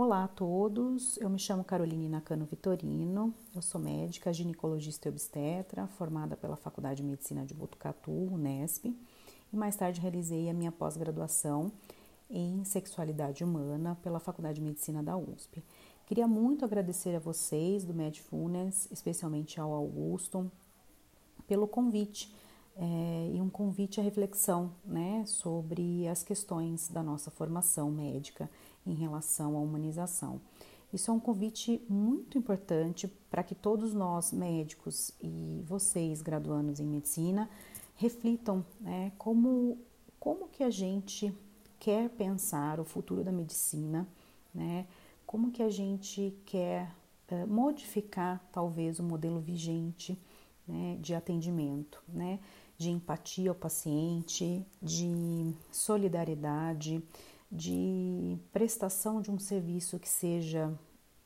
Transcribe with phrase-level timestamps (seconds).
[0.00, 5.88] Olá a todos, eu me chamo Caroline Nakano Vitorino, eu sou médica, ginecologista e obstetra,
[5.88, 11.72] formada pela Faculdade de Medicina de Botucatu, Unesp, e mais tarde realizei a minha pós-graduação
[12.30, 15.64] em Sexualidade Humana pela Faculdade de Medicina da USP.
[16.06, 20.48] Queria muito agradecer a vocês do Medfulness, especialmente ao Augusto,
[21.48, 22.32] pelo convite
[22.76, 28.48] é, e um convite à reflexão né, sobre as questões da nossa formação médica
[28.88, 30.40] em relação à humanização.
[30.92, 36.86] Isso é um convite muito importante para que todos nós, médicos e vocês, graduandos em
[36.86, 37.48] medicina,
[37.94, 39.76] reflitam né, como,
[40.18, 41.32] como que a gente
[41.78, 44.08] quer pensar o futuro da medicina,
[44.54, 44.86] né,
[45.26, 46.90] como que a gente quer
[47.30, 50.18] uh, modificar talvez o modelo vigente
[50.66, 52.40] né, de atendimento, né,
[52.78, 57.02] de empatia ao paciente, de solidariedade,
[57.50, 60.72] de prestação de um serviço que seja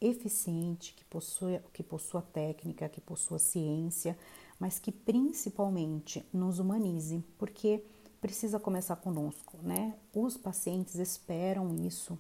[0.01, 4.17] eficiente, que possua, que possua técnica, que possua ciência,
[4.59, 7.85] mas que principalmente nos humanize, porque
[8.21, 9.97] precisa começar conosco, né?
[10.15, 12.19] Os pacientes esperam isso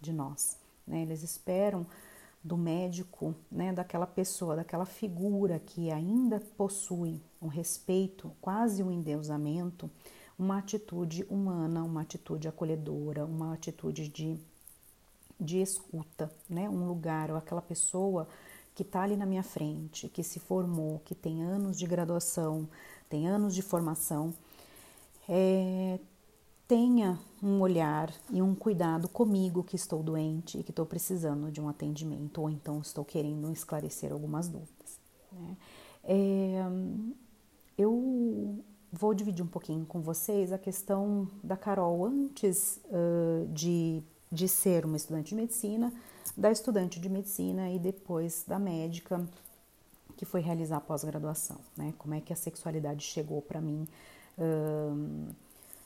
[0.00, 1.02] de nós, né?
[1.02, 1.86] Eles esperam
[2.44, 9.90] do médico, né, daquela pessoa, daquela figura que ainda possui um respeito, quase um endeusamento,
[10.38, 14.38] uma atitude humana, uma atitude acolhedora, uma atitude de,
[15.40, 16.68] de escuta, né?
[16.68, 18.28] Um lugar ou aquela pessoa
[18.74, 22.68] que está ali na minha frente, que se formou, que tem anos de graduação,
[23.08, 24.34] tem anos de formação,
[25.28, 26.00] é,
[26.66, 31.60] tenha um olhar e um cuidado comigo que estou doente e que estou precisando de
[31.60, 34.98] um atendimento, ou então estou querendo esclarecer algumas dúvidas.
[35.30, 35.56] Né?
[36.02, 36.64] É,
[37.78, 38.64] eu
[38.94, 44.84] vou dividir um pouquinho com vocês a questão da Carol antes uh, de, de ser
[44.84, 45.92] uma estudante de medicina,
[46.36, 49.26] da estudante de medicina e depois da médica
[50.16, 51.92] que foi realizar a pós-graduação, né?
[51.98, 53.86] Como é que a sexualidade chegou para mim
[54.38, 55.34] uh,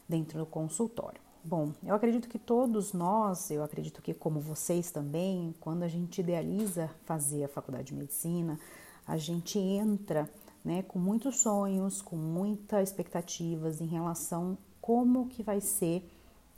[0.07, 1.21] dentro do consultório.
[1.43, 6.21] Bom, eu acredito que todos nós, eu acredito que como vocês também, quando a gente
[6.21, 8.61] idealiza fazer a faculdade de medicina,
[9.07, 10.29] a gente entra
[10.65, 16.09] né, com muitos sonhos, com muitas expectativas em relação como que vai ser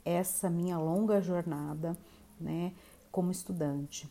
[0.05, 1.97] essa minha longa jornada,
[2.39, 2.71] né,
[3.11, 4.09] como estudante.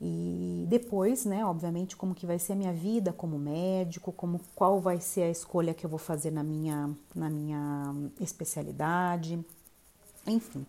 [0.00, 4.78] E depois, né, obviamente, como que vai ser a minha vida como médico, como qual
[4.78, 9.42] vai ser a escolha que eu vou fazer na minha, na minha especialidade,
[10.26, 10.66] enfim.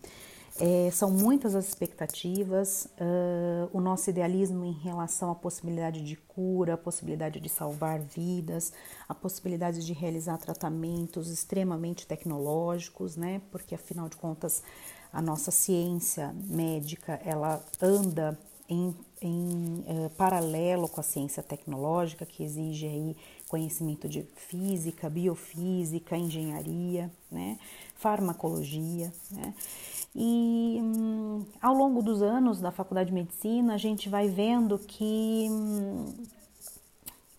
[0.59, 6.73] É, são muitas as expectativas, uh, o nosso idealismo em relação à possibilidade de cura,
[6.73, 8.73] a possibilidade de salvar vidas,
[9.07, 13.39] a possibilidade de realizar tratamentos extremamente tecnológicos, né?
[13.51, 14.63] Porque afinal de contas
[15.13, 18.37] a nossa ciência médica ela anda
[18.67, 23.15] em, em uh, paralelo com a ciência tecnológica que exige aí
[23.47, 27.59] conhecimento de física, biofísica, engenharia, né?
[27.95, 29.53] Farmacologia, né?
[30.19, 35.47] E hum, ao longo dos anos da faculdade de medicina, a gente vai vendo que
[35.47, 36.11] hum,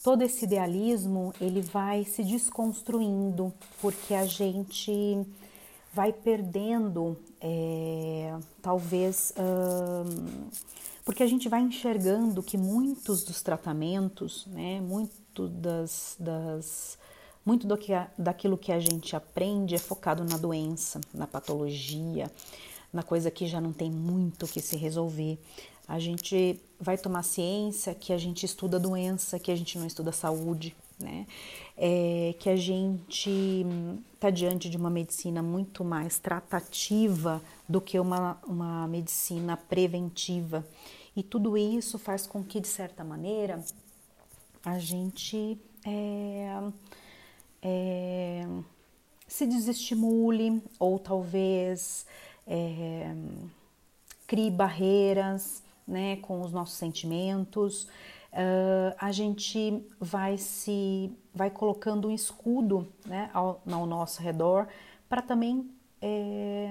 [0.00, 5.26] todo esse idealismo ele vai se desconstruindo, porque a gente
[5.92, 10.48] vai perdendo, é, talvez, hum,
[11.04, 16.96] porque a gente vai enxergando que muitos dos tratamentos, né, muito das, das
[17.48, 22.30] muito do que, daquilo que a gente aprende é focado na doença, na patologia,
[22.92, 25.38] na coisa que já não tem muito que se resolver.
[25.88, 30.12] A gente vai tomar ciência que a gente estuda doença, que a gente não estuda
[30.12, 31.26] saúde, né?
[31.74, 33.64] É, que a gente
[34.12, 40.66] está diante de uma medicina muito mais tratativa do que uma, uma medicina preventiva.
[41.16, 43.64] E tudo isso faz com que, de certa maneira,
[44.62, 46.60] a gente é,
[47.62, 48.46] é,
[49.26, 52.06] se desestimule ou talvez
[52.46, 53.14] é,
[54.26, 57.88] crie barreiras né, com os nossos sentimentos.
[58.30, 64.68] Uh, a gente vai se vai colocando um escudo né, ao, ao nosso redor
[65.08, 66.70] para também é,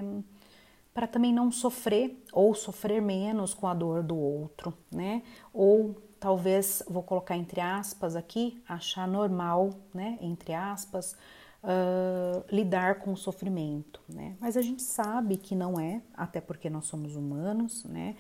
[0.94, 5.21] para também não sofrer ou sofrer menos com a dor do outro, né?
[5.53, 11.15] Ou talvez vou colocar entre aspas aqui, achar normal, né, entre aspas,
[11.63, 14.35] uh, lidar com o sofrimento, né?
[14.39, 18.15] Mas a gente sabe que não é, até porque nós somos humanos, né?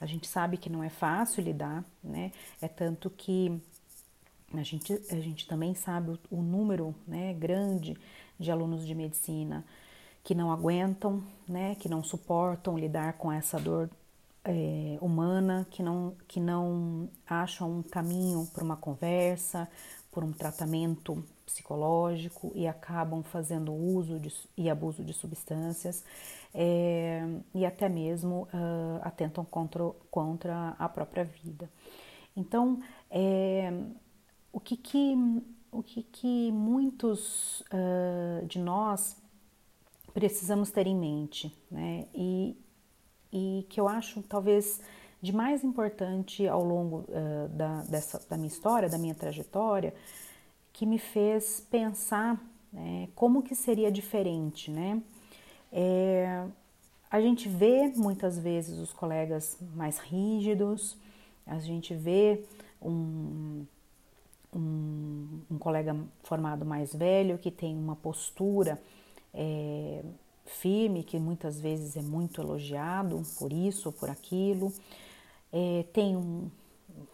[0.00, 2.32] A gente sabe que não é fácil lidar, né?
[2.60, 3.60] É tanto que
[4.54, 7.96] a gente, a gente também sabe o, o número né, grande
[8.38, 9.64] de alunos de medicina
[10.22, 13.90] que não aguentam, né, que não suportam lidar com essa dor
[14.44, 19.68] é, humana, que não, que não acham um caminho para uma conversa,
[20.10, 26.04] por um tratamento psicológico e acabam fazendo uso de, e abuso de substâncias
[26.54, 31.70] é, e até mesmo uh, atentam contra, contra a própria vida.
[32.36, 32.80] Então,
[33.10, 33.72] é,
[34.52, 35.14] o que que,
[35.70, 39.16] o que, que muitos uh, de nós
[40.12, 42.06] precisamos ter em mente, né?
[42.14, 42.56] E,
[43.32, 44.80] e que eu acho talvez
[45.20, 49.94] de mais importante ao longo uh, da, dessa, da minha história, da minha trajetória,
[50.72, 52.42] que me fez pensar
[52.72, 55.00] né, como que seria diferente, né?
[55.70, 56.44] É,
[57.10, 60.96] a gente vê muitas vezes os colegas mais rígidos,
[61.46, 62.44] a gente vê
[62.80, 63.64] um,
[64.54, 68.80] um, um colega formado mais velho que tem uma postura
[69.32, 70.02] é,
[70.44, 74.72] firme, que muitas vezes é muito elogiado por isso ou por aquilo.
[75.52, 76.50] É, tem um,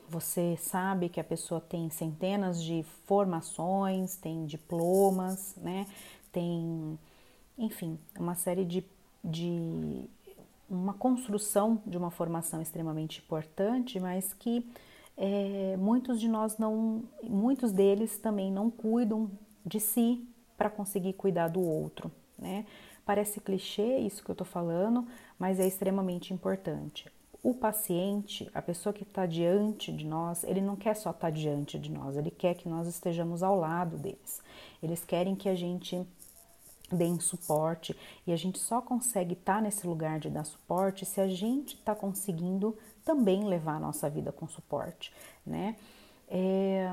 [0.09, 5.87] você sabe que a pessoa tem centenas de formações, tem diplomas, né?
[6.33, 6.99] Tem,
[7.57, 8.85] enfim, uma série de,
[9.23, 10.09] de
[10.69, 14.67] uma construção de uma formação extremamente importante, mas que
[15.17, 19.31] é, muitos de nós não, muitos deles também não cuidam
[19.65, 20.27] de si
[20.57, 22.65] para conseguir cuidar do outro, né?
[23.09, 25.09] Parece clichê isso que eu estou falando,
[25.39, 27.11] mas é extremamente importante.
[27.43, 31.31] O paciente, a pessoa que está diante de nós, ele não quer só estar tá
[31.31, 34.43] diante de nós, ele quer que nós estejamos ao lado deles.
[34.83, 36.07] Eles querem que a gente
[36.93, 37.97] dê suporte
[38.27, 41.77] e a gente só consegue estar tá nesse lugar de dar suporte se a gente
[41.77, 42.77] está conseguindo
[43.07, 45.15] também levar a nossa vida com suporte,
[45.47, 45.77] né?
[46.29, 46.87] É,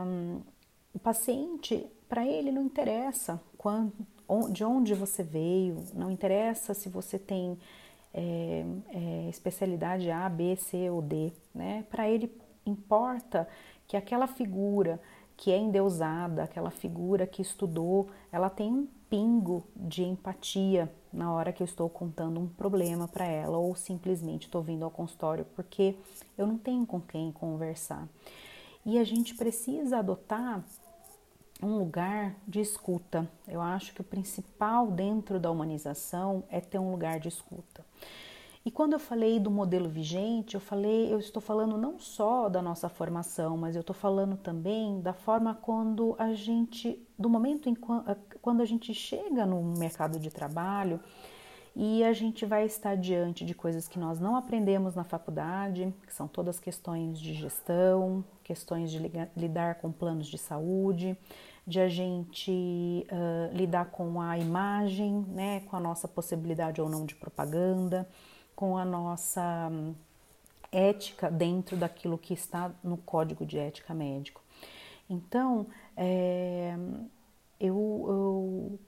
[0.94, 3.92] o paciente, para ele não interessa quando,
[4.52, 7.58] de onde você veio, não interessa se você tem
[8.14, 11.86] é, é, especialidade A, B, C ou D, né?
[11.90, 12.32] Para ele
[12.66, 13.48] importa
[13.88, 15.00] que aquela figura
[15.38, 21.52] que é endeusada, aquela figura que estudou, ela tem um pingo de empatia na hora
[21.52, 25.96] que eu estou contando um problema para ela ou simplesmente estou vindo ao consultório porque
[26.38, 28.08] eu não tenho com quem conversar.
[28.86, 30.64] E a gente precisa adotar
[31.62, 33.30] um lugar de escuta.
[33.48, 37.86] Eu acho que o principal dentro da humanização é ter um lugar de escuta.
[38.66, 42.64] E quando eu falei do modelo vigente, eu falei, eu estou falando não só da
[42.64, 47.76] nossa formação, mas eu estou falando também da forma quando a gente, do momento em
[48.42, 51.00] quando a gente chega no mercado de trabalho
[51.76, 56.14] e a gente vai estar diante de coisas que nós não aprendemos na faculdade, que
[56.14, 59.00] são todas questões de gestão, questões de
[59.36, 61.18] lidar com planos de saúde,
[61.68, 67.06] de a gente uh, lidar com a imagem, né, com a nossa possibilidade ou não
[67.06, 68.08] de propaganda
[68.56, 69.94] com a nossa hum,
[70.72, 74.42] ética dentro daquilo que está no código de ética médico.
[75.10, 76.76] Então, é,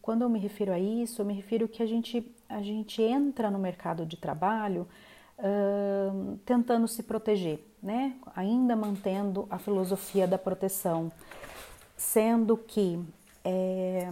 [0.07, 3.51] quando eu me refiro a isso, eu me refiro que a gente, a gente entra
[3.51, 4.87] no mercado de trabalho
[5.37, 8.15] uh, tentando se proteger, né?
[8.33, 11.11] ainda mantendo a filosofia da proteção,
[11.97, 13.03] sendo que
[13.43, 14.07] é,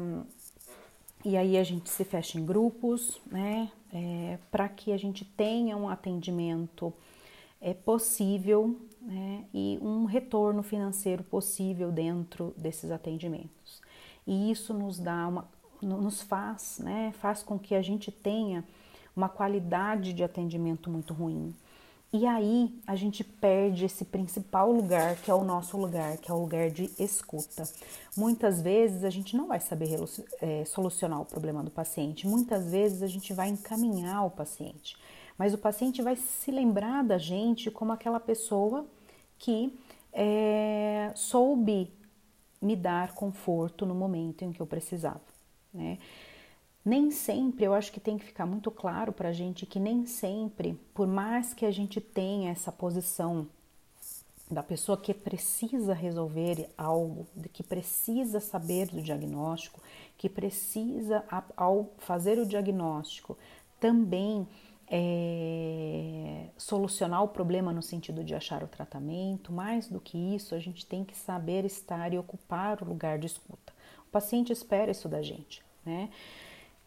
[1.24, 3.71] e aí a gente se fecha em grupos, né?
[3.94, 6.94] É, para que a gente tenha um atendimento
[7.62, 9.45] é, possível né?
[9.53, 13.81] e um retorno financeiro possível dentro desses atendimentos.
[14.28, 15.55] E isso nos dá uma,
[15.85, 17.13] nos faz, né?
[17.19, 18.63] Faz com que a gente tenha
[19.15, 21.56] uma qualidade de atendimento muito ruim.
[22.11, 26.33] E aí a gente perde esse principal lugar, que é o nosso lugar, que é
[26.33, 27.63] o lugar de escuta.
[28.15, 29.99] Muitas vezes a gente não vai saber
[30.42, 34.95] é, solucionar o problema do paciente, muitas vezes a gente vai encaminhar o paciente,
[35.37, 38.85] mas o paciente vai se lembrar da gente como aquela pessoa
[39.37, 39.77] que
[40.13, 41.92] é, soube
[42.61, 45.34] me dar conforto no momento em que eu precisava.
[45.76, 46.00] Né?
[46.86, 50.06] nem sempre, eu acho que tem que ficar muito claro para a gente que nem
[50.06, 53.48] sempre, por mais que a gente tenha essa posição
[54.52, 59.82] da pessoa que precisa resolver algo, que precisa saber do diagnóstico,
[60.16, 61.24] que precisa,
[61.58, 63.36] ao fazer o diagnóstico,
[63.80, 64.48] também
[64.88, 69.52] é, solucionar o problema no sentido de achar o tratamento.
[69.52, 73.26] Mais do que isso, a gente tem que saber estar e ocupar o lugar de
[73.26, 73.74] escuta.
[74.08, 76.09] O paciente espera isso da gente, né?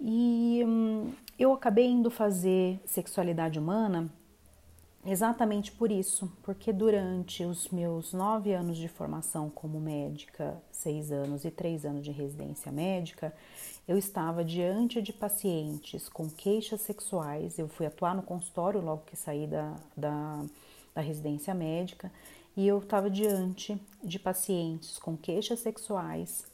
[0.01, 4.11] E hum, eu acabei indo fazer sexualidade humana
[5.07, 11.45] exatamente por isso, porque durante os meus nove anos de formação como médica, seis anos
[11.45, 13.35] e três anos de residência médica,
[13.87, 17.59] eu estava diante de pacientes com queixas sexuais.
[17.59, 20.45] Eu fui atuar no consultório logo que saí da, da,
[20.95, 22.13] da residência médica
[22.57, 26.45] e eu estava diante de pacientes com queixas sexuais,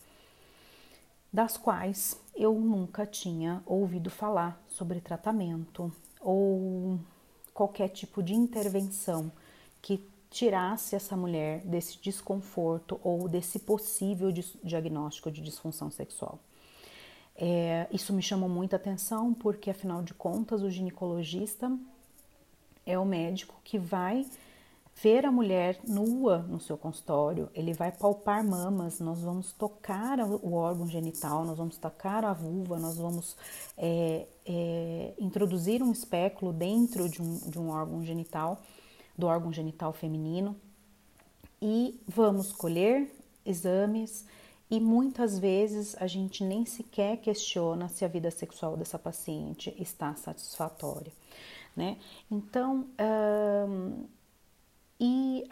[1.32, 6.99] das quais eu nunca tinha ouvido falar sobre tratamento ou
[7.53, 9.31] qualquer tipo de intervenção
[9.81, 14.33] que tirasse essa mulher desse desconforto ou desse possível
[14.64, 16.41] diagnóstico de disfunção sexual.
[17.37, 21.71] É, isso me chamou muita atenção porque, afinal de contas, o ginecologista
[22.85, 24.26] é o médico que vai
[25.02, 30.54] ver a mulher nua no seu consultório, ele vai palpar mamas, nós vamos tocar o
[30.54, 33.36] órgão genital, nós vamos tocar a vulva, nós vamos
[33.76, 38.62] é, é, introduzir um espéculo dentro de um, de um órgão genital,
[39.18, 40.56] do órgão genital feminino,
[41.60, 43.10] e vamos colher
[43.44, 44.24] exames
[44.70, 50.14] e muitas vezes a gente nem sequer questiona se a vida sexual dessa paciente está
[50.14, 51.12] satisfatória,
[51.76, 51.98] né?
[52.30, 52.86] Então,
[53.68, 54.13] um, e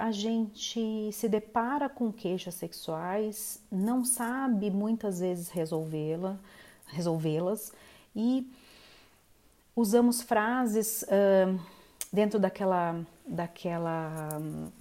[0.03, 6.41] a gente se depara com queixas sexuais, não sabe muitas vezes resolvê-la,
[6.89, 7.73] resolvê-las
[8.13, 8.53] e
[9.77, 11.57] usamos frases uh,
[12.13, 14.73] dentro daquela, daquela um,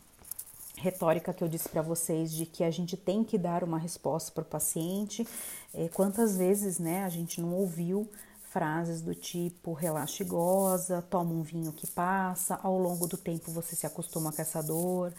[0.75, 4.31] retórica que eu disse para vocês de que a gente tem que dar uma resposta
[4.31, 5.27] para o paciente.
[5.71, 8.09] É, quantas vezes né, a gente não ouviu
[8.51, 13.49] frases do tipo relaxa e goza, toma um vinho que passa, ao longo do tempo
[13.49, 15.13] você se acostuma com essa dor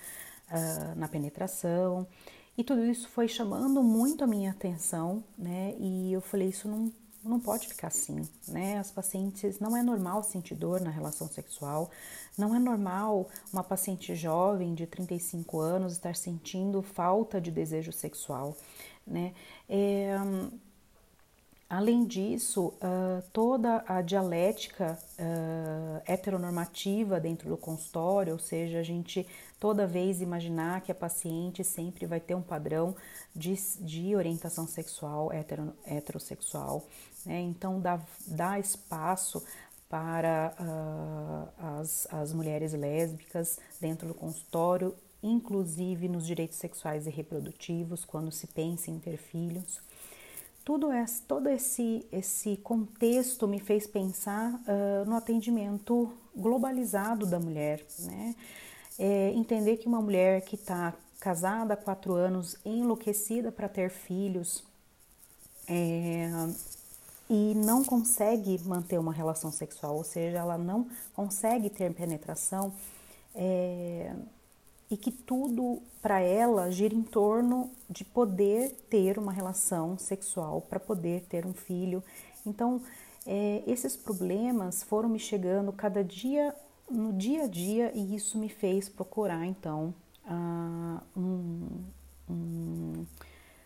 [0.51, 2.07] uh, na penetração.
[2.57, 5.75] E tudo isso foi chamando muito a minha atenção, né?
[5.79, 6.93] E eu falei, isso não,
[7.25, 8.79] não pode ficar assim, né?
[8.79, 11.91] As pacientes, não é normal sentir dor na relação sexual,
[12.37, 18.55] não é normal uma paciente jovem de 35 anos estar sentindo falta de desejo sexual,
[19.07, 19.33] né?
[19.67, 20.19] É,
[21.73, 29.27] Além disso, uh, toda a dialética uh, heteronormativa dentro do consultório, ou seja, a gente
[29.59, 32.95] toda vez imaginar que a paciente sempre vai ter um padrão
[33.35, 36.87] de, de orientação sexual hetero, heterossexual,
[37.25, 37.41] né?
[37.41, 39.43] então dá, dá espaço
[39.89, 48.05] para uh, as, as mulheres lésbicas dentro do consultório, inclusive nos direitos sexuais e reprodutivos,
[48.05, 49.81] quando se pensa em ter filhos
[50.65, 57.85] tudo esse, todo esse, esse contexto me fez pensar uh, no atendimento globalizado da mulher,
[58.01, 58.35] né?
[58.99, 64.63] É, entender que uma mulher que está casada há quatro anos, enlouquecida para ter filhos
[65.69, 66.29] é,
[67.31, 72.73] e não consegue manter uma relação sexual, ou seja, ela não consegue ter penetração,
[73.35, 74.15] é,
[74.93, 80.79] e que tudo para ela gira em torno de poder ter uma relação sexual, para
[80.79, 82.05] poder ter um filho.
[82.45, 82.83] Então,
[83.27, 86.55] é, esses problemas foram me chegando cada dia,
[86.91, 89.95] no dia a dia, e isso me fez procurar, então,
[91.17, 91.69] um,
[92.29, 93.07] um,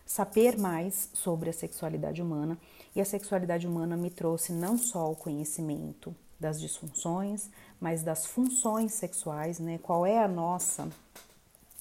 [0.04, 2.56] saber mais sobre a sexualidade humana.
[2.94, 7.48] E a sexualidade humana me trouxe não só o conhecimento das disfunções,
[7.80, 9.78] mas das funções sexuais, né?
[9.82, 10.88] Qual é a nossa,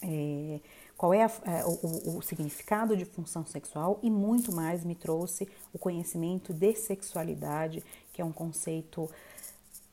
[0.02, 0.60] é,
[0.98, 5.48] qual é, a, é o, o, significado de função sexual e muito mais me trouxe
[5.74, 7.84] o conhecimento de sexualidade,
[8.14, 9.10] que é um conceito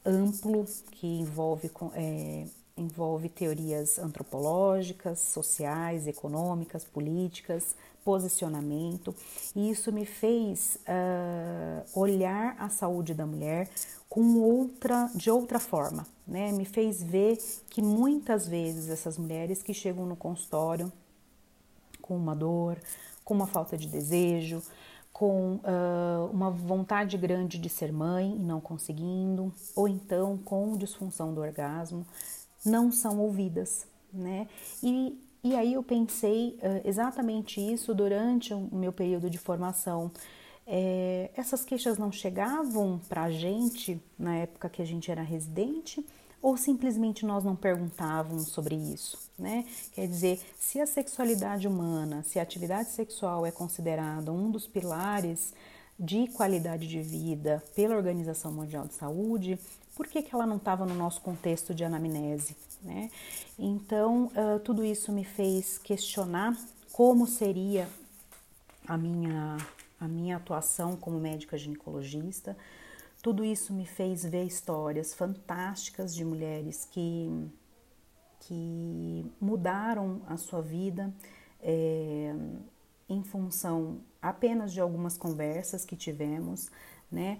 [0.04, 9.14] amplo que envolve é, envolve teorias antropológicas, sociais, econômicas, políticas, posicionamento,
[9.54, 13.69] e isso me fez uh, olhar a saúde da mulher
[14.12, 16.52] com outra, de outra forma, né?
[16.52, 17.38] Me fez ver
[17.71, 20.92] que muitas vezes essas mulheres que chegam no consultório
[22.02, 22.78] com uma dor,
[23.25, 24.62] com uma falta de desejo,
[25.14, 31.33] com uh, uma vontade grande de ser mãe e não conseguindo, ou então com disfunção
[31.33, 32.07] do orgasmo,
[32.66, 34.47] não são ouvidas, né?
[34.83, 40.11] E, e aí eu pensei uh, exatamente isso durante o meu período de formação.
[40.66, 46.04] É, essas queixas não chegavam para a gente na época que a gente era residente
[46.40, 49.64] ou simplesmente nós não perguntávamos sobre isso, né?
[49.92, 55.54] Quer dizer, se a sexualidade humana, se a atividade sexual é considerada um dos pilares
[55.99, 59.59] de qualidade de vida pela Organização Mundial de Saúde,
[59.95, 62.57] por que, que ela não estava no nosso contexto de anamnese?
[62.83, 63.09] Né?
[63.57, 66.57] Então, uh, tudo isso me fez questionar
[66.90, 67.88] como seria
[68.87, 69.57] a minha,
[70.02, 72.56] a minha atuação como médica ginecologista,
[73.23, 77.30] Tudo isso me fez ver histórias fantásticas de mulheres que,
[78.40, 81.14] que mudaram a sua vida
[81.61, 82.35] é,
[83.09, 86.68] em função apenas de algumas conversas que tivemos,
[87.09, 87.38] né?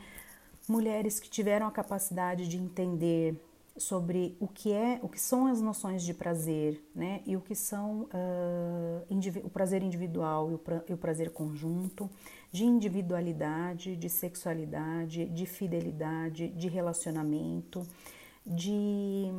[0.69, 3.37] Mulheres que tiveram a capacidade de entender
[3.77, 7.23] sobre o que é, o que são as noções de prazer, né?
[7.27, 12.11] E o que são uh, o prazer individual e o, pra, e o prazer conjunto,
[12.51, 17.87] de individualidade, de sexualidade, de fidelidade, de relacionamento,
[18.47, 19.31] de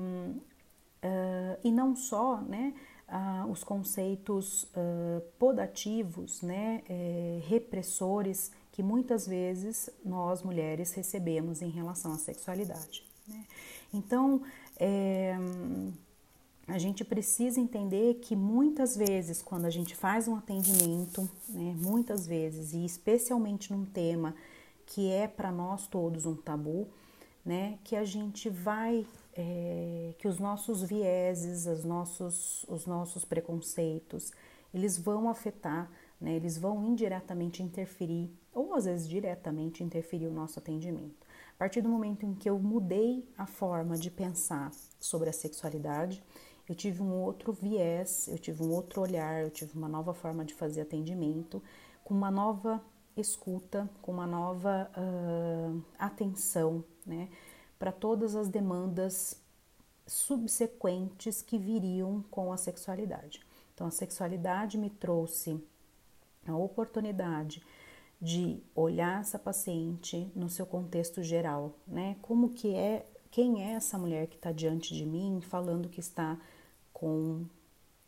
[1.04, 2.74] uh, e não só, né?
[3.08, 4.68] Uh, os conceitos
[5.38, 6.82] podativos, né?
[6.90, 13.06] Eh, repressores que muitas vezes nós mulheres recebemos em relação à sexualidade.
[13.28, 13.46] Né?
[13.94, 14.42] Então,
[14.78, 15.38] é,
[16.68, 22.26] a gente precisa entender que muitas vezes, quando a gente faz um atendimento, né, muitas
[22.26, 24.36] vezes, e especialmente num tema
[24.86, 26.88] que é para nós todos um tabu,
[27.46, 34.32] né, que a gente vai, é, que os nossos vieses, os nossos, os nossos preconceitos,
[34.74, 40.60] eles vão afetar, né, eles vão indiretamente interferir, ou às vezes diretamente interferir o nosso
[40.60, 41.23] atendimento.
[41.64, 46.22] Partir do momento em que eu mudei a forma de pensar sobre a sexualidade,
[46.68, 50.44] eu tive um outro viés, eu tive um outro olhar, eu tive uma nova forma
[50.44, 51.64] de fazer atendimento,
[52.04, 52.84] com uma nova
[53.16, 57.30] escuta, com uma nova uh, atenção, né,
[57.80, 59.42] para todas as demandas
[60.06, 63.40] subsequentes que viriam com a sexualidade.
[63.74, 65.58] Então, a sexualidade me trouxe
[66.46, 67.64] a oportunidade
[68.22, 72.16] de olhar essa paciente no seu contexto geral, né?
[72.22, 76.40] Como que é, quem é essa mulher que está diante de mim falando que está
[76.94, 77.46] com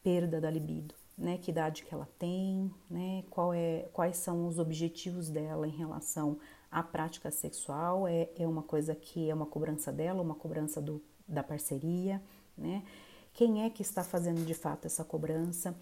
[0.02, 1.38] perda da libido, né?
[1.38, 3.24] Que idade que ela tem, né?
[3.30, 6.38] Qual é, quais são os objetivos dela em relação
[6.72, 8.08] à prática sexual?
[8.08, 12.22] É, é uma coisa que é uma cobrança dela, uma cobrança do, da parceria,
[12.58, 12.84] né?
[13.34, 15.76] Quem é que está fazendo de fato essa cobrança?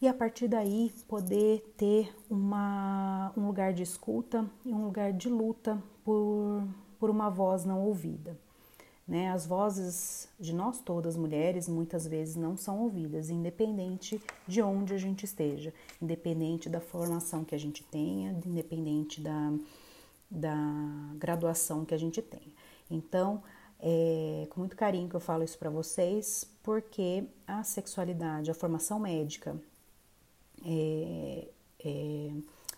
[0.00, 5.28] E a partir daí poder ter uma, um lugar de escuta e um lugar de
[5.28, 6.66] luta por,
[6.98, 8.38] por uma voz não ouvida.
[9.06, 9.30] Né?
[9.30, 14.98] As vozes de nós todas, mulheres, muitas vezes não são ouvidas, independente de onde a
[14.98, 19.52] gente esteja, independente da formação que a gente tenha, independente da,
[20.30, 20.56] da
[21.16, 22.52] graduação que a gente tenha.
[22.90, 23.42] Então,
[23.80, 29.00] é com muito carinho que eu falo isso para vocês, porque a sexualidade, a formação
[29.00, 29.58] médica,
[30.64, 31.48] é,
[31.84, 32.30] é,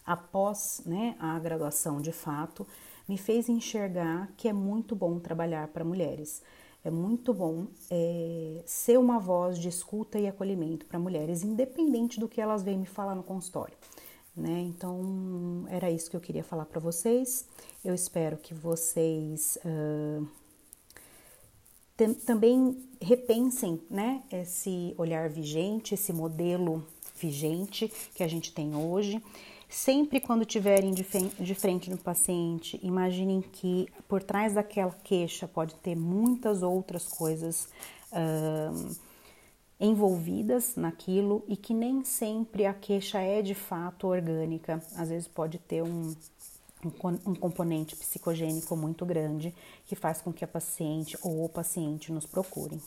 [0.05, 2.67] após né, a graduação de fato,
[3.09, 6.43] me fez enxergar que é muito bom trabalhar para mulheres.
[6.83, 12.29] É muito bom é, ser uma voz de escuta e acolhimento para mulheres, independente do
[12.29, 13.77] que elas vêm me falar no consultório.
[14.35, 14.61] Né?
[14.61, 17.47] Então, era isso que eu queria falar para vocês.
[17.85, 20.27] Eu espero que vocês uh,
[22.25, 26.87] também repensem né, esse olhar vigente, esse modelo
[27.21, 29.23] vigente que a gente tem hoje.
[29.69, 35.95] Sempre quando tiverem de frente no paciente, imaginem que por trás daquela queixa pode ter
[35.95, 37.69] muitas outras coisas
[38.11, 38.97] uh,
[39.79, 44.83] envolvidas naquilo e que nem sempre a queixa é de fato orgânica.
[44.97, 46.17] Às vezes pode ter um,
[47.25, 49.55] um componente psicogênico muito grande
[49.87, 52.81] que faz com que a paciente ou o paciente nos procurem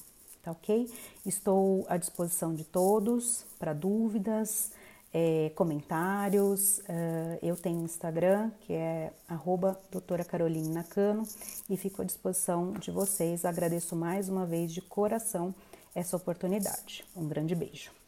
[0.43, 0.87] tá ok?
[1.25, 4.71] Estou à disposição de todos para dúvidas,
[5.13, 6.79] é, comentários.
[6.79, 11.23] Uh, eu tenho Instagram, que é arroba doutora Caroline Nakano,
[11.69, 13.45] e fico à disposição de vocês.
[13.45, 15.55] Agradeço mais uma vez de coração
[15.95, 17.05] essa oportunidade.
[17.15, 18.02] Um grande beijo.